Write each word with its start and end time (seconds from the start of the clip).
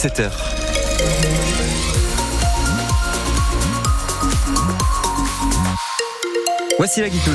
7h. 0.00 0.30
Voici 6.78 7.02
la 7.02 7.10
guitoune. 7.10 7.34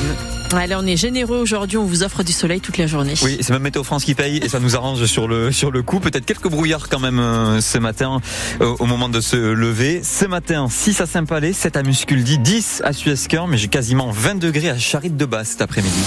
Allez, 0.52 0.74
on 0.74 0.84
est 0.84 0.96
généreux 0.96 1.38
aujourd'hui, 1.38 1.78
on 1.78 1.84
vous 1.84 2.02
offre 2.02 2.24
du 2.24 2.32
soleil 2.32 2.60
toute 2.60 2.76
la 2.78 2.88
journée. 2.88 3.14
Oui, 3.22 3.38
c'est 3.40 3.52
même 3.52 3.62
Météo 3.62 3.84
France 3.84 4.02
qui 4.02 4.16
paye 4.16 4.38
et 4.38 4.48
ça 4.48 4.58
nous 4.58 4.74
arrange 4.74 5.04
sur 5.04 5.28
le, 5.28 5.52
sur 5.52 5.70
le 5.70 5.84
coup. 5.84 6.00
Peut-être 6.00 6.26
quelques 6.26 6.48
brouillards 6.48 6.88
quand 6.88 6.98
même 6.98 7.20
euh, 7.20 7.60
ce 7.60 7.78
matin 7.78 8.20
euh, 8.60 8.74
au 8.80 8.86
moment 8.86 9.08
de 9.08 9.20
se 9.20 9.36
lever. 9.36 10.00
Ce 10.02 10.24
matin, 10.24 10.66
6 10.68 11.00
à 11.00 11.06
Saint-Palais, 11.06 11.52
7 11.52 11.76
à 11.76 11.84
Musculdi, 11.84 12.38
10 12.38 12.82
à 12.84 12.92
Suesquin, 12.92 13.46
mais 13.46 13.58
j'ai 13.58 13.68
quasiment 13.68 14.10
20 14.10 14.40
degrés 14.40 14.70
à 14.70 14.78
Charite 14.78 15.16
de 15.16 15.24
Basse 15.24 15.50
cet 15.50 15.62
après-midi. 15.62 16.02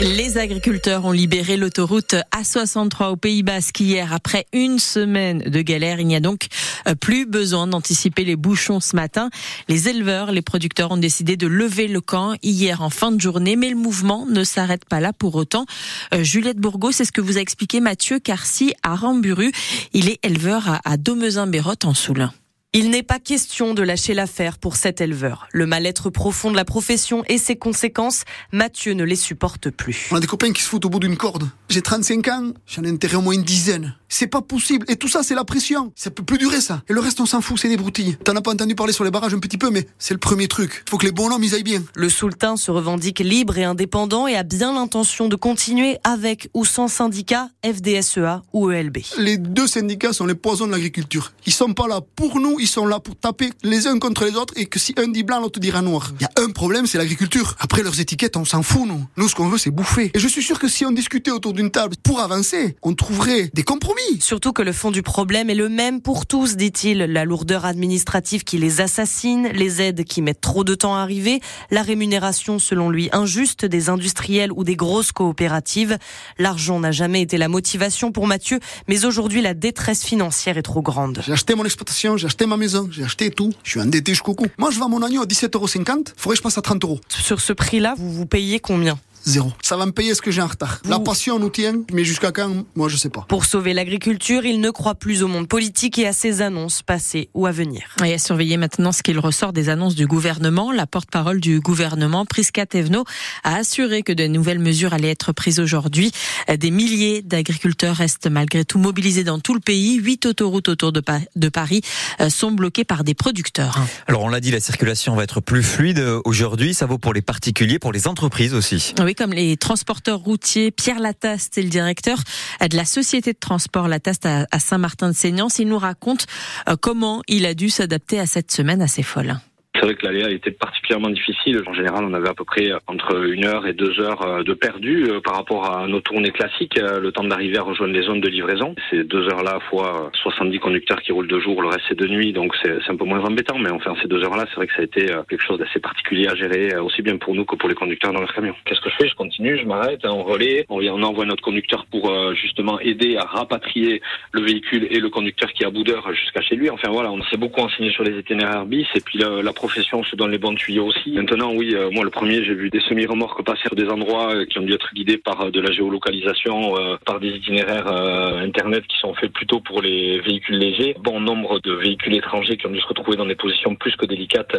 Les 0.00 0.38
agriculteurs 0.38 1.04
ont 1.04 1.12
libéré 1.12 1.56
l'autoroute 1.56 2.16
A63 2.36 3.10
au 3.10 3.16
Pays 3.16 3.42
Basque 3.42 3.78
hier 3.78 4.12
après 4.12 4.46
une 4.52 4.78
semaine 4.78 5.38
de 5.38 5.62
galère. 5.62 6.00
Il 6.00 6.06
n'y 6.08 6.16
a 6.16 6.20
donc 6.20 6.46
euh, 6.88 6.94
plus 6.94 7.26
besoin 7.26 7.68
d'anticiper 7.68 8.24
les 8.24 8.34
bouchons 8.34 8.80
ce 8.80 8.96
matin. 8.96 9.30
Les 9.68 9.88
éleveurs, 9.88 10.32
les 10.32 10.42
producteurs 10.42 10.90
ont 10.90 10.96
décidé 10.96 11.36
de 11.36 11.46
lever 11.46 11.86
le 11.86 12.00
camp 12.00 12.34
hier 12.42 12.82
en 12.82 12.90
fin 12.90 13.12
de 13.12 13.20
journée, 13.20 13.54
mais 13.54 13.70
le 13.70 13.76
mouvement 13.76 14.26
ne 14.26 14.42
s'arrête 14.42 14.84
pas 14.84 15.00
là 15.00 15.12
pour 15.12 15.36
autant. 15.36 15.64
Euh, 16.12 16.24
Juliette 16.24 16.58
Bourgo, 16.58 16.90
c'est 16.90 17.04
ce 17.04 17.12
que 17.12 17.20
vous 17.20 17.38
a 17.38 17.40
expliqué 17.40 17.80
Mathieu 17.80 18.18
Carcy 18.18 18.74
à 18.82 18.96
Ramburu. 18.96 19.52
Il 19.92 20.08
est 20.08 20.18
éleveur 20.24 20.68
à, 20.68 20.80
à 20.84 20.96
Domezin-Bérotte 20.96 21.84
en 21.84 21.94
Soulin. 21.94 22.32
Il 22.76 22.90
n'est 22.90 23.04
pas 23.04 23.20
question 23.20 23.72
de 23.72 23.82
lâcher 23.82 24.14
l'affaire 24.14 24.58
pour 24.58 24.74
cet 24.74 25.00
éleveur. 25.00 25.46
Le 25.52 25.64
mal-être 25.64 26.10
profond 26.10 26.50
de 26.50 26.56
la 26.56 26.64
profession 26.64 27.22
et 27.28 27.38
ses 27.38 27.54
conséquences, 27.54 28.24
Mathieu 28.50 28.94
ne 28.94 29.04
les 29.04 29.14
supporte 29.14 29.70
plus. 29.70 30.08
On 30.10 30.16
a 30.16 30.20
des 30.20 30.26
copains 30.26 30.52
qui 30.52 30.60
se 30.60 30.68
foutent 30.68 30.84
au 30.84 30.88
bout 30.88 30.98
d'une 30.98 31.16
corde. 31.16 31.48
J'ai 31.68 31.82
35 31.82 32.26
ans, 32.28 32.50
j'en 32.66 32.82
ai 32.82 32.90
enterré 32.90 33.14
au 33.14 33.20
moins 33.20 33.34
une 33.34 33.44
dizaine. 33.44 33.94
C'est 34.08 34.26
pas 34.26 34.42
possible. 34.42 34.86
Et 34.88 34.96
tout 34.96 35.06
ça, 35.06 35.22
c'est 35.22 35.36
la 35.36 35.44
pression. 35.44 35.92
Ça 35.94 36.10
peut 36.10 36.24
plus 36.24 36.38
durer, 36.38 36.60
ça. 36.60 36.82
Et 36.88 36.92
le 36.92 37.00
reste, 37.00 37.20
on 37.20 37.26
s'en 37.26 37.40
fout, 37.40 37.58
c'est 37.60 37.68
des 37.68 37.76
broutilles. 37.76 38.16
T'en 38.24 38.34
as 38.34 38.42
pas 38.42 38.52
entendu 38.52 38.74
parler 38.74 38.92
sur 38.92 39.04
les 39.04 39.10
barrages 39.12 39.34
un 39.34 39.38
petit 39.38 39.58
peu, 39.58 39.70
mais 39.70 39.86
c'est 39.98 40.14
le 40.14 40.18
premier 40.18 40.48
truc. 40.48 40.84
Faut 40.88 40.98
que 40.98 41.06
les 41.06 41.12
bonhommes, 41.12 41.44
ils 41.44 41.54
aillent 41.54 41.62
bien. 41.62 41.82
Le 41.94 42.08
sultan 42.08 42.56
se 42.56 42.72
revendique 42.72 43.20
libre 43.20 43.56
et 43.56 43.64
indépendant 43.64 44.26
et 44.26 44.34
a 44.36 44.42
bien 44.42 44.72
l'intention 44.72 45.28
de 45.28 45.36
continuer 45.36 45.98
avec 46.02 46.48
ou 46.54 46.64
sans 46.64 46.88
syndicat, 46.88 47.50
FDSEA 47.64 48.42
ou 48.52 48.72
ELB. 48.72 48.98
Les 49.18 49.36
deux 49.36 49.68
syndicats 49.68 50.12
sont 50.12 50.26
les 50.26 50.34
poisons 50.34 50.66
de 50.66 50.72
l'agriculture. 50.72 51.32
Ils 51.46 51.52
sont 51.52 51.72
pas 51.72 51.88
là 51.88 52.00
pour 52.16 52.40
nous, 52.40 52.58
ils 52.64 52.68
sont 52.68 52.86
là 52.86 52.98
pour 52.98 53.14
taper 53.14 53.50
les 53.62 53.86
uns 53.86 53.98
contre 53.98 54.24
les 54.24 54.36
autres 54.36 54.54
et 54.56 54.64
que 54.64 54.78
si 54.78 54.94
un 54.96 55.08
dit 55.08 55.22
blanc, 55.22 55.38
l'autre 55.38 55.60
dira 55.60 55.82
noir. 55.82 56.12
Il 56.18 56.22
y 56.22 56.24
a 56.24 56.42
un 56.42 56.50
problème, 56.50 56.86
c'est 56.86 56.96
l'agriculture. 56.96 57.56
Après 57.60 57.82
leurs 57.82 58.00
étiquettes, 58.00 58.38
on 58.38 58.46
s'en 58.46 58.62
fout, 58.62 58.88
nous. 58.88 59.04
Nous, 59.18 59.28
ce 59.28 59.34
qu'on 59.34 59.48
veut, 59.48 59.58
c'est 59.58 59.70
bouffer. 59.70 60.10
Et 60.14 60.18
je 60.18 60.26
suis 60.26 60.42
sûr 60.42 60.58
que 60.58 60.66
si 60.66 60.86
on 60.86 60.90
discutait 60.90 61.30
autour 61.30 61.52
d'une 61.52 61.70
table 61.70 61.94
pour 62.02 62.20
avancer, 62.20 62.76
on 62.82 62.94
trouverait 62.94 63.50
des 63.52 63.64
compromis. 63.64 64.00
Surtout 64.20 64.54
que 64.54 64.62
le 64.62 64.72
fond 64.72 64.90
du 64.90 65.02
problème 65.02 65.50
est 65.50 65.54
le 65.54 65.68
même 65.68 66.00
pour 66.00 66.24
tous, 66.24 66.56
dit-il. 66.56 67.00
La 67.00 67.26
lourdeur 67.26 67.66
administrative 67.66 68.44
qui 68.44 68.56
les 68.56 68.80
assassine, 68.80 69.48
les 69.48 69.82
aides 69.82 70.04
qui 70.04 70.22
mettent 70.22 70.40
trop 70.40 70.64
de 70.64 70.74
temps 70.74 70.96
à 70.96 71.00
arriver, 71.00 71.40
la 71.70 71.82
rémunération, 71.82 72.58
selon 72.58 72.88
lui, 72.88 73.10
injuste 73.12 73.66
des 73.66 73.90
industriels 73.90 74.52
ou 74.52 74.64
des 74.64 74.76
grosses 74.76 75.12
coopératives. 75.12 75.98
L'argent 76.38 76.80
n'a 76.80 76.92
jamais 76.92 77.20
été 77.20 77.36
la 77.36 77.48
motivation 77.48 78.10
pour 78.10 78.26
Mathieu, 78.26 78.58
mais 78.88 79.04
aujourd'hui, 79.04 79.42
la 79.42 79.52
détresse 79.52 80.02
financière 80.02 80.56
est 80.56 80.62
trop 80.62 80.80
grande. 80.80 81.20
J'ai 81.26 81.32
acheté 81.32 81.54
mon 81.54 81.66
exploitation, 81.66 82.16
j'ai 82.16 82.24
acheté 82.24 82.46
ma 82.46 82.53
maison, 82.56 82.88
j'ai 82.90 83.04
acheté 83.04 83.30
tout. 83.30 83.52
Je 83.62 83.70
suis 83.70 83.80
endetté 83.80 84.12
jusqu'au 84.12 84.34
cou. 84.34 84.46
Moi, 84.58 84.70
je 84.70 84.78
vends 84.78 84.88
mon 84.88 85.02
agneau 85.02 85.22
à 85.22 85.26
17,50€. 85.26 86.12
Faudrait 86.16 86.34
que 86.34 86.38
je 86.38 86.42
passe 86.42 86.58
à 86.58 86.62
30 86.62 86.84
euros. 86.84 87.00
Sur 87.08 87.40
ce 87.40 87.52
prix-là, 87.52 87.94
vous 87.96 88.12
vous 88.12 88.26
payez 88.26 88.60
combien? 88.60 88.98
Zéro. 89.24 89.52
Ça 89.62 89.76
va 89.76 89.86
me 89.86 89.92
payer 89.92 90.14
ce 90.14 90.22
que 90.22 90.30
j'ai 90.30 90.42
en 90.42 90.46
retard? 90.46 90.80
La 90.88 90.98
passion 90.98 91.38
nous 91.38 91.48
tient, 91.48 91.82
mais 91.92 92.04
jusqu'à 92.04 92.30
quand, 92.30 92.64
moi 92.74 92.88
je 92.88 92.96
sais 92.96 93.08
pas. 93.08 93.24
Pour 93.28 93.44
sauver 93.44 93.72
l'agriculture, 93.72 94.44
il 94.44 94.60
ne 94.60 94.70
croit 94.70 94.94
plus 94.94 95.22
au 95.22 95.28
monde 95.28 95.48
politique 95.48 95.98
et 95.98 96.06
à 96.06 96.12
ses 96.12 96.42
annonces 96.42 96.82
passées 96.82 97.30
ou 97.34 97.46
à 97.46 97.50
venir. 97.50 97.96
Et 98.04 98.12
à 98.12 98.18
surveiller 98.18 98.56
maintenant 98.56 98.92
ce 98.92 99.02
qu'il 99.02 99.18
ressort 99.18 99.52
des 99.52 99.68
annonces 99.68 99.94
du 99.94 100.06
gouvernement. 100.06 100.72
La 100.72 100.86
porte-parole 100.86 101.40
du 101.40 101.60
gouvernement, 101.60 102.26
Prisca 102.26 102.66
Tevno, 102.66 103.04
a 103.44 103.56
assuré 103.56 104.02
que 104.02 104.12
de 104.12 104.26
nouvelles 104.26 104.58
mesures 104.58 104.92
allaient 104.92 105.10
être 105.10 105.32
prises 105.32 105.60
aujourd'hui. 105.60 106.12
Des 106.54 106.70
milliers 106.70 107.22
d'agriculteurs 107.22 107.96
restent 107.96 108.28
malgré 108.28 108.64
tout 108.64 108.78
mobilisés 108.78 109.24
dans 109.24 109.38
tout 109.38 109.54
le 109.54 109.60
pays. 109.60 109.94
Huit 109.94 110.26
autoroutes 110.26 110.68
autour 110.68 110.92
de, 110.92 111.02
de 111.36 111.48
Paris 111.48 111.80
euh, 112.20 112.28
sont 112.28 112.52
bloquées 112.52 112.84
par 112.84 113.04
des 113.04 113.14
producteurs. 113.14 113.78
Alors 114.06 114.22
on 114.22 114.28
l'a 114.28 114.40
dit, 114.40 114.50
la 114.50 114.60
circulation 114.60 115.14
va 115.14 115.24
être 115.24 115.40
plus 115.40 115.62
fluide 115.62 116.04
aujourd'hui. 116.24 116.74
Ça 116.74 116.86
vaut 116.86 116.98
pour 116.98 117.14
les 117.14 117.22
particuliers, 117.22 117.78
pour 117.78 117.92
les 117.92 118.06
entreprises 118.06 118.54
aussi. 118.54 118.94
Oui, 119.02 119.13
comme 119.14 119.32
les 119.32 119.56
transporteurs 119.56 120.18
routiers. 120.18 120.70
Pierre 120.70 121.00
Lataste 121.00 121.58
est 121.58 121.62
le 121.62 121.68
directeur 121.68 122.18
de 122.60 122.76
la 122.76 122.84
société 122.84 123.32
de 123.32 123.38
transport 123.38 123.88
Lataste 123.88 124.26
à 124.26 124.58
Saint-Martin-de-Seignance. 124.58 125.58
Il 125.58 125.68
nous 125.68 125.78
raconte 125.78 126.26
euh, 126.68 126.76
comment 126.80 127.22
il 127.28 127.46
a 127.46 127.54
dû 127.54 127.70
s'adapter 127.70 128.20
à 128.20 128.26
cette 128.26 128.50
semaine 128.50 128.82
assez 128.82 129.02
folle. 129.02 129.38
C'est 129.74 129.86
vrai 129.86 129.96
que 129.96 130.06
l'aléa 130.06 130.30
était 130.30 130.52
particulièrement 130.52 131.10
difficile. 131.10 131.60
En 131.66 131.74
général, 131.74 132.04
on 132.04 132.14
avait 132.14 132.28
à 132.28 132.34
peu 132.34 132.44
près 132.44 132.70
entre 132.86 133.24
une 133.26 133.44
heure 133.44 133.66
et 133.66 133.72
deux 133.72 133.98
heures 133.98 134.22
euh, 134.22 134.44
de 134.44 134.54
perdu 134.54 135.06
euh, 135.08 135.20
par 135.20 135.34
rapport 135.34 135.68
à 135.68 135.88
nos 135.88 136.00
tournées 136.00 136.30
classiques, 136.30 136.78
euh, 136.78 137.00
le 137.00 137.10
temps 137.10 137.24
d'arriver 137.24 137.58
à 137.58 137.62
rejoindre 137.62 137.92
les 137.92 138.02
zones 138.02 138.20
de 138.20 138.28
livraison. 138.28 138.76
C'est 138.88 139.02
deux 139.02 139.24
heures-là 139.24 139.58
fois 139.70 140.12
70 140.22 140.60
conducteurs 140.60 141.00
qui 141.02 141.10
roulent 141.10 141.26
de 141.26 141.40
jour, 141.40 141.60
le 141.60 141.68
reste 141.68 141.82
c'est 141.88 141.98
de 141.98 142.06
nuit, 142.06 142.32
donc 142.32 142.54
c'est 142.62 142.88
un 142.88 142.96
peu 142.96 143.04
moins 143.04 143.20
embêtant. 143.24 143.58
Mais 143.58 143.70
enfin, 143.70 143.94
ces 144.00 144.06
deux 144.06 144.22
heures-là, 144.22 144.44
c'est 144.48 144.56
vrai 144.56 144.68
que 144.68 144.74
ça 144.74 144.82
a 144.82 144.84
été 144.84 145.06
quelque 145.28 145.44
chose 145.44 145.58
d'assez 145.58 145.80
particulier 145.80 146.28
à 146.28 146.36
gérer, 146.36 146.76
aussi 146.76 147.02
bien 147.02 147.16
pour 147.16 147.34
nous 147.34 147.44
que 147.44 147.56
pour 147.56 147.68
les 147.68 147.74
conducteurs 147.74 148.12
dans 148.12 148.20
leur 148.20 148.32
camion. 148.32 148.54
Qu'est-ce 148.64 148.80
que 148.80 148.90
je 148.90 148.96
fais? 148.96 149.08
Je 149.08 149.16
continue, 149.16 149.58
je 149.58 149.66
m'arrête, 149.66 150.00
on 150.04 150.22
relaie, 150.22 150.64
on 150.68 151.02
envoie 151.02 151.24
notre 151.24 151.42
conducteur 151.42 151.84
pour 151.90 152.12
justement 152.34 152.78
aider 152.80 153.16
à 153.16 153.24
rapatrier 153.24 154.00
le 154.32 154.42
véhicule 154.42 154.86
et 154.90 155.00
le 155.00 155.08
conducteur 155.08 155.52
qui 155.52 155.64
est 155.64 155.66
à 155.66 155.70
bout 155.70 155.82
d'heure 155.82 156.12
jusqu'à 156.14 156.42
chez 156.42 156.54
lui. 156.54 156.70
Enfin 156.70 156.90
voilà, 156.90 157.10
on 157.10 157.22
s'est 157.24 157.36
beaucoup 157.36 157.60
enseigné 157.60 157.90
sur 157.90 158.04
les 158.04 158.18
itinéraires 158.18 158.66
bis 158.66 158.86
et 158.94 159.00
puis 159.00 159.18
la, 159.18 159.42
la 159.42 159.52
profession 159.64 160.04
se 160.04 160.14
donne 160.14 160.30
les 160.30 160.36
bons 160.36 160.54
tuyaux 160.54 160.88
aussi. 160.88 161.12
Maintenant, 161.12 161.54
oui, 161.54 161.74
euh, 161.74 161.88
moi 161.90 162.04
le 162.04 162.10
premier, 162.10 162.44
j'ai 162.44 162.54
vu 162.54 162.68
des 162.68 162.80
semi-remorques 162.80 163.42
passer 163.44 163.62
sur 163.62 163.74
des 163.74 163.88
endroits 163.88 164.34
euh, 164.34 164.44
qui 164.44 164.58
ont 164.58 164.62
dû 164.62 164.74
être 164.74 164.92
guidés 164.94 165.16
par 165.16 165.40
euh, 165.40 165.50
de 165.50 165.58
la 165.58 165.72
géolocalisation, 165.72 166.74
par 167.06 167.18
des 167.18 167.28
itinéraires 167.28 167.86
internet 167.86 168.84
qui 168.86 168.98
sont 168.98 169.14
faits 169.14 169.32
plutôt 169.32 169.60
pour 169.60 169.80
les 169.80 170.20
véhicules 170.20 170.58
légers. 170.58 170.94
Bon 171.02 171.20
nombre 171.20 171.60
de 171.60 171.72
véhicules 171.72 172.14
étrangers 172.14 172.56
qui 172.56 172.66
ont 172.66 172.70
dû 172.70 172.80
se 172.80 172.86
retrouver 172.86 173.16
dans 173.16 173.24
des 173.26 173.36
positions 173.36 173.74
plus 173.74 173.94
que 173.96 174.06
délicates 174.06 174.54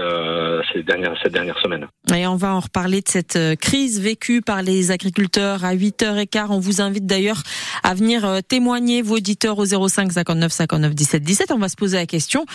ces 0.73 0.81
dernières, 0.83 1.15
cette 1.21 1.33
dernière 1.33 1.59
semaine. 1.59 1.87
Et 2.15 2.25
on 2.25 2.35
va 2.35 2.55
en 2.55 2.59
reparler 2.59 3.01
de 3.01 3.07
cette 3.07 3.37
crise 3.59 4.01
vécue 4.01 4.41
par 4.41 4.61
les 4.61 4.91
agriculteurs 4.91 5.65
à 5.65 5.75
8h15. 5.75 6.47
On 6.49 6.59
vous 6.59 6.81
invite 6.81 7.05
d'ailleurs 7.05 7.41
à 7.83 7.93
venir 7.93 8.39
témoigner, 8.47 9.01
vos 9.01 9.15
auditeurs, 9.15 9.59
au 9.59 9.65
05 9.65 10.11
59 10.11 10.51
59 10.51 10.95
17 10.95 11.23
17. 11.23 11.51
On 11.51 11.57
va 11.57 11.69
se 11.69 11.75
poser 11.75 11.97
la 11.97 12.05
question, 12.05 12.45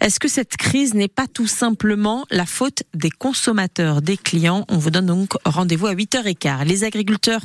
est-ce 0.00 0.18
que 0.18 0.28
cette 0.28 0.56
crise 0.56 0.94
n'est 0.94 1.08
pas 1.08 1.26
tout 1.26 1.46
simplement 1.46 1.99
la 2.30 2.46
faute 2.46 2.82
des 2.94 3.10
consommateurs, 3.10 4.00
des 4.00 4.16
clients. 4.16 4.64
On 4.68 4.78
vous 4.78 4.90
donne 4.90 5.06
donc 5.06 5.32
rendez-vous 5.44 5.86
à 5.86 5.94
8h15. 5.94 6.64
Les 6.64 6.84
agriculteurs 6.84 7.42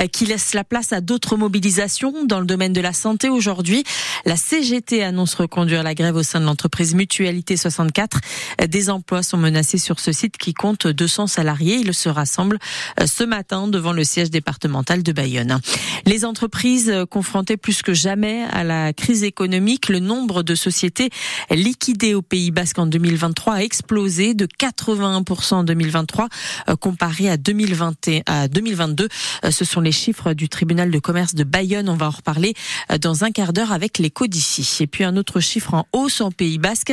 euh, 0.00 0.06
qui 0.06 0.24
laissent 0.24 0.54
la 0.54 0.64
place 0.64 0.92
à 0.92 1.00
d'autres 1.00 1.36
mobilisations 1.36 2.24
dans 2.24 2.40
le 2.40 2.46
domaine 2.46 2.72
de 2.72 2.80
la 2.80 2.92
santé 2.92 3.28
aujourd'hui. 3.28 3.84
La 4.24 4.36
CGT 4.36 5.02
annonce 5.02 5.34
reconduire 5.34 5.82
la 5.82 5.94
grève 5.94 6.16
au 6.16 6.22
sein 6.22 6.40
de 6.40 6.46
l'entreprise 6.46 6.94
Mutualité 6.94 7.56
64. 7.56 8.18
Euh, 8.62 8.66
des 8.66 8.88
emplois 8.88 9.22
sont 9.22 9.36
menacés 9.36 9.78
sur 9.78 10.00
ce 10.00 10.12
site 10.12 10.38
qui 10.38 10.54
compte 10.54 10.86
200 10.86 11.26
salariés. 11.26 11.76
Ils 11.76 11.92
se 11.92 12.08
rassemblent 12.08 12.58
euh, 13.00 13.06
ce 13.06 13.24
matin 13.24 13.68
devant 13.68 13.92
le 13.92 14.04
siège 14.04 14.30
départemental 14.30 15.02
de 15.02 15.12
Bayonne. 15.12 15.60
Les 16.06 16.24
entreprises 16.24 16.94
confrontées 17.10 17.58
plus 17.58 17.82
que 17.82 17.92
jamais 17.92 18.44
à 18.52 18.64
la 18.64 18.94
crise 18.94 19.22
économique, 19.22 19.90
le 19.90 19.98
nombre 19.98 20.42
de 20.42 20.54
sociétés 20.54 21.10
liquidées 21.50 22.14
au 22.14 22.22
Pays 22.22 22.50
Basque 22.50 22.78
en 22.78 22.86
2023 22.86 23.54
a 23.54 23.62
explosé 23.62 23.97
de 23.98 24.46
81% 24.46 25.54
en 25.54 25.64
2023 25.64 26.28
euh, 26.68 26.76
comparé 26.76 27.28
à 27.28 27.36
2021 27.36 28.22
à 28.26 28.46
2022. 28.46 29.08
Euh, 29.44 29.50
ce 29.50 29.64
sont 29.64 29.80
les 29.80 29.90
chiffres 29.90 30.34
du 30.34 30.48
tribunal 30.48 30.90
de 30.90 30.98
commerce 31.00 31.34
de 31.34 31.42
Bayonne. 31.42 31.88
On 31.88 31.96
va 31.96 32.06
en 32.06 32.10
reparler 32.10 32.54
euh, 32.92 32.98
dans 32.98 33.24
un 33.24 33.32
quart 33.32 33.52
d'heure 33.52 33.72
avec 33.72 33.98
l'écho 33.98 34.28
d'ici. 34.28 34.78
Et 34.80 34.86
puis 34.86 35.02
un 35.02 35.16
autre 35.16 35.40
chiffre 35.40 35.74
en 35.74 35.84
hausse 35.92 36.20
en 36.20 36.30
Pays 36.30 36.58
Basque, 36.58 36.92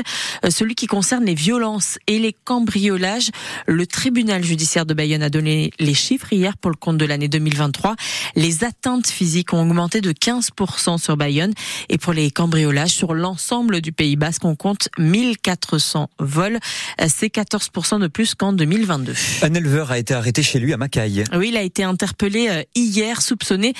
celui 0.49 0.73
qui 0.73 0.87
concerne 0.87 1.25
les 1.25 1.35
violences 1.35 1.99
et 2.07 2.17
les 2.17 2.33
cambriolages. 2.33 3.29
Le 3.67 3.85
tribunal 3.85 4.43
judiciaire 4.43 4.87
de 4.87 4.95
Bayonne 4.95 5.23
a 5.23 5.29
donné 5.29 5.71
les 5.79 5.93
chiffres 5.93 6.33
hier 6.33 6.57
pour 6.57 6.71
le 6.71 6.77
compte 6.77 6.97
de 6.97 7.05
l'année 7.05 7.27
2023. 7.27 7.95
Les 8.35 8.63
atteintes 8.63 9.07
physiques 9.07 9.53
ont 9.53 9.61
augmenté 9.61 10.01
de 10.01 10.11
15% 10.11 10.97
sur 10.97 11.17
Bayonne 11.17 11.53
et 11.89 11.99
pour 11.99 12.13
les 12.13 12.31
cambriolages 12.31 12.89
sur 12.89 13.13
l'ensemble 13.13 13.81
du 13.81 13.91
Pays 13.91 14.15
Basque, 14.15 14.43
on 14.45 14.55
compte 14.55 14.89
1400 14.97 16.09
vols. 16.19 16.59
C'est 17.07 17.27
14% 17.27 17.99
de 17.99 18.07
plus 18.07 18.35
qu'en 18.35 18.53
2022. 18.53 19.13
Un 19.41 19.53
éleveur 19.53 19.91
a 19.91 19.99
été 19.99 20.13
arrêté 20.13 20.43
chez 20.43 20.59
lui 20.59 20.73
à 20.73 20.77
Macaille. 20.77 21.23
Oui, 21.33 21.49
il 21.49 21.57
a 21.57 21.61
été 21.61 21.83
interpellé 21.83 22.65
hier, 22.75 23.21
soupçonné 23.21 23.73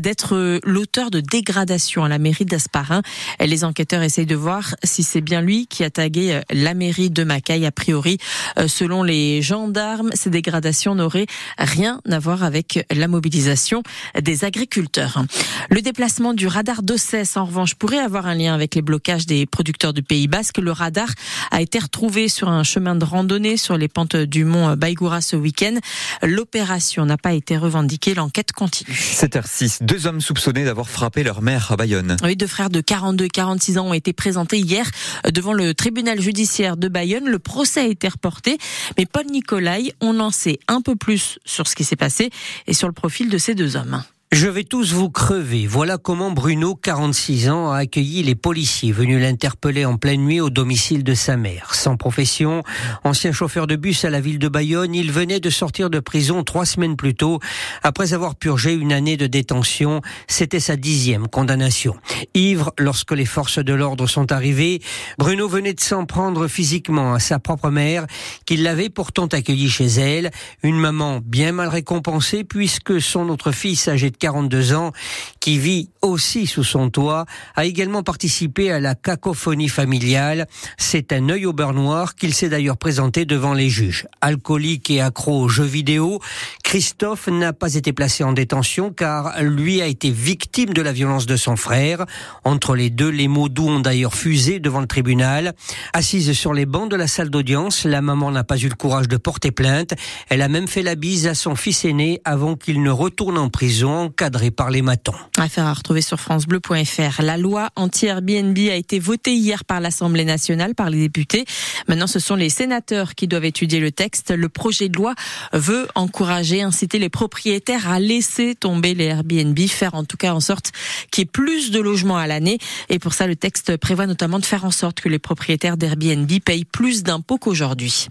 d'être 0.00 0.60
l'auteur 0.64 1.10
de 1.10 1.20
dégradation 1.20 2.04
à 2.04 2.08
la 2.08 2.18
mairie 2.18 2.44
d'Asparin. 2.44 3.02
Les 3.40 3.64
enquêteurs 3.64 4.02
essayent 4.02 4.26
de 4.26 4.36
voir 4.36 4.74
si 4.82 5.02
c'est 5.02 5.20
bien 5.20 5.40
lui 5.40 5.66
qui 5.66 5.84
a 5.84 5.90
tagué 5.90 6.40
la 6.50 6.74
mairie 6.74 7.10
de 7.10 7.24
Macaille. 7.24 7.66
A 7.66 7.72
priori, 7.72 8.18
selon 8.66 9.02
les 9.02 9.42
gendarmes, 9.42 10.10
ces 10.14 10.30
dégradations 10.30 10.94
n'auraient 10.94 11.26
rien 11.58 12.00
à 12.10 12.18
voir 12.18 12.42
avec 12.42 12.86
la 12.94 13.08
mobilisation 13.08 13.82
des 14.20 14.44
agriculteurs. 14.44 15.24
Le 15.70 15.80
déplacement 15.82 16.34
du 16.34 16.46
radar 16.46 16.82
d'Ossès, 16.82 17.36
en 17.36 17.44
revanche, 17.44 17.74
pourrait 17.74 17.98
avoir 17.98 18.26
un 18.26 18.34
lien 18.34 18.54
avec 18.54 18.74
les 18.74 18.82
blocages 18.82 19.26
des 19.26 19.46
producteurs 19.46 19.92
du 19.92 20.02
Pays 20.02 20.28
Basque. 20.28 20.58
Le 20.58 20.72
radar 20.72 21.08
a 21.50 21.60
été 21.60 21.78
retrouvé 21.78 22.28
sur 22.28 22.48
un 22.48 22.61
chemin 22.64 22.94
de 22.94 23.04
randonnée 23.04 23.56
sur 23.56 23.76
les 23.76 23.88
pentes 23.88 24.16
du 24.16 24.44
mont 24.44 24.74
Baïgoura 24.74 25.20
ce 25.20 25.36
week-end. 25.36 25.76
L'opération 26.22 27.04
n'a 27.06 27.16
pas 27.16 27.32
été 27.32 27.56
revendiquée. 27.56 28.14
L'enquête 28.14 28.52
continue. 28.52 28.94
7h06. 28.94 29.82
Deux 29.82 30.06
hommes 30.06 30.20
soupçonnés 30.20 30.64
d'avoir 30.64 30.88
frappé 30.88 31.22
leur 31.22 31.42
mère 31.42 31.72
à 31.72 31.76
Bayonne. 31.76 32.16
Oui, 32.22 32.36
deux 32.36 32.46
frères 32.46 32.70
de 32.70 32.80
42 32.80 33.24
et 33.24 33.28
46 33.28 33.78
ans 33.78 33.88
ont 33.88 33.94
été 33.94 34.12
présentés 34.12 34.58
hier 34.58 34.90
devant 35.32 35.52
le 35.52 35.74
tribunal 35.74 36.20
judiciaire 36.20 36.76
de 36.76 36.88
Bayonne. 36.88 37.28
Le 37.28 37.38
procès 37.38 37.80
a 37.80 37.86
été 37.86 38.08
reporté, 38.08 38.58
mais 38.96 39.06
Paul 39.06 39.26
Nicolai, 39.26 39.94
on 40.00 40.20
en 40.20 40.30
sait 40.30 40.58
un 40.68 40.80
peu 40.80 40.96
plus 40.96 41.38
sur 41.44 41.66
ce 41.66 41.74
qui 41.74 41.84
s'est 41.84 41.96
passé 41.96 42.30
et 42.66 42.74
sur 42.74 42.88
le 42.88 42.94
profil 42.94 43.28
de 43.28 43.38
ces 43.38 43.54
deux 43.54 43.76
hommes. 43.76 44.02
Je 44.32 44.48
vais 44.48 44.64
tous 44.64 44.94
vous 44.94 45.10
crever. 45.10 45.66
Voilà 45.66 45.98
comment 45.98 46.30
Bruno, 46.30 46.74
46 46.74 47.50
ans, 47.50 47.70
a 47.70 47.80
accueilli 47.80 48.22
les 48.22 48.34
policiers 48.34 48.90
venus 48.90 49.20
l'interpeller 49.20 49.84
en 49.84 49.98
pleine 49.98 50.22
nuit 50.22 50.40
au 50.40 50.48
domicile 50.48 51.04
de 51.04 51.12
sa 51.12 51.36
mère. 51.36 51.74
Sans 51.74 51.98
profession, 51.98 52.62
ancien 53.04 53.32
chauffeur 53.32 53.66
de 53.66 53.76
bus 53.76 54.06
à 54.06 54.10
la 54.10 54.22
ville 54.22 54.38
de 54.38 54.48
Bayonne, 54.48 54.94
il 54.94 55.12
venait 55.12 55.38
de 55.38 55.50
sortir 55.50 55.90
de 55.90 56.00
prison 56.00 56.44
trois 56.44 56.64
semaines 56.64 56.96
plus 56.96 57.14
tôt, 57.14 57.40
après 57.82 58.14
avoir 58.14 58.34
purgé 58.34 58.72
une 58.72 58.94
année 58.94 59.18
de 59.18 59.26
détention. 59.26 60.00
C'était 60.28 60.60
sa 60.60 60.76
dixième 60.76 61.28
condamnation. 61.28 61.96
Ivre, 62.32 62.72
lorsque 62.78 63.12
les 63.12 63.26
forces 63.26 63.58
de 63.58 63.74
l'ordre 63.74 64.06
sont 64.06 64.32
arrivées, 64.32 64.80
Bruno 65.18 65.46
venait 65.46 65.74
de 65.74 65.80
s'en 65.80 66.06
prendre 66.06 66.48
physiquement 66.48 67.12
à 67.12 67.20
sa 67.20 67.38
propre 67.38 67.68
mère, 67.68 68.06
qui 68.46 68.56
l'avait 68.56 68.88
pourtant 68.88 69.26
accueilli 69.26 69.68
chez 69.68 69.88
elle. 69.88 70.30
Une 70.62 70.78
maman 70.78 71.20
bien 71.22 71.52
mal 71.52 71.68
récompensée 71.68 72.44
puisque 72.44 72.98
son 72.98 73.28
autre 73.28 73.52
fils 73.52 73.88
âgé 73.88 74.10
de 74.10 74.21
42 74.22 74.74
ans, 74.74 74.92
qui 75.40 75.58
vit 75.58 75.88
aussi 76.00 76.46
sous 76.46 76.62
son 76.62 76.90
toit, 76.90 77.26
a 77.56 77.64
également 77.64 78.04
participé 78.04 78.70
à 78.70 78.78
la 78.78 78.94
cacophonie 78.94 79.68
familiale. 79.68 80.46
C'est 80.78 81.12
un 81.12 81.28
œil 81.28 81.44
au 81.44 81.52
beurre 81.52 81.72
noir 81.72 82.14
qu'il 82.14 82.32
s'est 82.32 82.48
d'ailleurs 82.48 82.76
présenté 82.76 83.24
devant 83.24 83.52
les 83.52 83.68
juges. 83.68 84.06
Alcoolique 84.20 84.90
et 84.90 85.00
accro 85.00 85.40
aux 85.40 85.48
jeux 85.48 85.64
vidéo, 85.64 86.20
Christophe 86.62 87.26
n'a 87.26 87.52
pas 87.52 87.74
été 87.74 87.92
placé 87.92 88.22
en 88.22 88.32
détention 88.32 88.92
car 88.92 89.42
lui 89.42 89.82
a 89.82 89.86
été 89.86 90.10
victime 90.10 90.72
de 90.72 90.82
la 90.82 90.92
violence 90.92 91.26
de 91.26 91.34
son 91.34 91.56
frère. 91.56 92.06
Entre 92.44 92.76
les 92.76 92.90
deux, 92.90 93.10
les 93.10 93.26
mots 93.26 93.48
doux 93.48 93.68
ont 93.68 93.80
d'ailleurs 93.80 94.14
fusé 94.14 94.60
devant 94.60 94.80
le 94.80 94.86
tribunal. 94.86 95.52
Assise 95.94 96.32
sur 96.32 96.54
les 96.54 96.66
bancs 96.66 96.88
de 96.88 96.96
la 96.96 97.08
salle 97.08 97.28
d'audience, 97.28 97.84
la 97.86 98.02
maman 98.02 98.30
n'a 98.30 98.44
pas 98.44 98.56
eu 98.56 98.68
le 98.68 98.76
courage 98.76 99.08
de 99.08 99.16
porter 99.16 99.50
plainte. 99.50 99.94
Elle 100.28 100.42
a 100.42 100.48
même 100.48 100.68
fait 100.68 100.82
la 100.82 100.94
bise 100.94 101.26
à 101.26 101.34
son 101.34 101.56
fils 101.56 101.84
aîné 101.84 102.20
avant 102.24 102.54
qu'il 102.54 102.84
ne 102.84 102.90
retourne 102.90 103.36
en 103.36 103.48
prison 103.48 104.11
encadré 104.12 104.50
par 104.50 104.70
les 104.70 104.82
matons. 104.82 105.14
Affaire 105.38 105.66
à 105.66 105.72
retrouver 105.72 106.02
sur 106.02 106.20
francebleu.fr. 106.20 107.22
La 107.22 107.38
loi 107.38 107.70
anti-Airbnb 107.76 108.58
a 108.70 108.74
été 108.74 108.98
votée 108.98 109.34
hier 109.34 109.64
par 109.64 109.80
l'Assemblée 109.80 110.26
nationale, 110.26 110.74
par 110.74 110.90
les 110.90 110.98
députés. 110.98 111.46
Maintenant, 111.88 112.06
ce 112.06 112.18
sont 112.18 112.34
les 112.34 112.50
sénateurs 112.50 113.14
qui 113.14 113.26
doivent 113.26 113.46
étudier 113.46 113.80
le 113.80 113.90
texte. 113.90 114.30
Le 114.30 114.50
projet 114.50 114.90
de 114.90 114.96
loi 114.98 115.14
veut 115.54 115.88
encourager, 115.94 116.60
inciter 116.62 116.98
les 116.98 117.08
propriétaires 117.08 117.90
à 117.90 117.98
laisser 118.00 118.54
tomber 118.54 118.92
les 118.92 119.06
Airbnb, 119.06 119.58
faire 119.60 119.94
en 119.94 120.04
tout 120.04 120.18
cas 120.18 120.34
en 120.34 120.40
sorte 120.40 120.72
qu'il 121.10 121.22
y 121.22 121.24
ait 121.24 121.30
plus 121.32 121.70
de 121.70 121.80
logements 121.80 122.18
à 122.18 122.26
l'année. 122.26 122.58
Et 122.90 122.98
pour 122.98 123.14
ça, 123.14 123.26
le 123.26 123.34
texte 123.34 123.78
prévoit 123.78 124.06
notamment 124.06 124.40
de 124.40 124.44
faire 124.44 124.66
en 124.66 124.70
sorte 124.70 125.00
que 125.00 125.08
les 125.08 125.18
propriétaires 125.18 125.78
d'Airbnb 125.78 126.30
payent 126.44 126.66
plus 126.66 127.02
d'impôts 127.02 127.38
qu'aujourd'hui. 127.38 128.08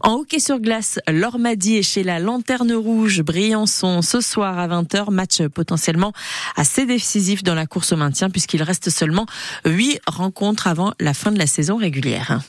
En 0.00 0.14
hockey 0.14 0.38
sur 0.38 0.60
glace, 0.60 0.98
Lormadi 1.08 1.76
est 1.76 1.82
chez 1.82 2.04
la 2.04 2.18
Lanterne 2.18 2.72
Rouge, 2.72 3.20
Briançon, 3.20 4.00
ce 4.00 4.22
soir 4.22 4.58
à 4.58 4.66
20h, 4.66 5.10
potentiellement 5.40 6.12
assez 6.56 6.86
décisif 6.86 7.42
dans 7.42 7.54
la 7.54 7.66
course 7.66 7.92
au 7.92 7.96
maintien 7.96 8.30
puisqu'il 8.30 8.62
reste 8.62 8.90
seulement 8.90 9.26
8 9.64 10.00
rencontres 10.06 10.66
avant 10.66 10.92
la 11.00 11.14
fin 11.14 11.32
de 11.32 11.38
la 11.38 11.46
saison 11.46 11.76
régulière. 11.76 12.40